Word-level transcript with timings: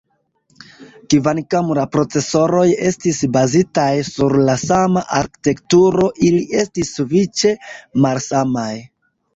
Kvankam 1.13 1.69
la 1.79 1.83
procesoroj 1.95 2.63
estis 2.91 3.21
bazitaj 3.37 3.87
sur 4.09 4.39
la 4.49 4.57
sama 4.65 5.07
arkitekturo 5.21 6.13
ili 6.33 6.45
estis 6.65 6.93
sufiĉe 6.99 7.55
malsamaj. 8.09 8.71